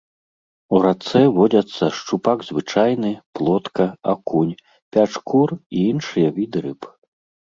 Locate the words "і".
5.59-5.77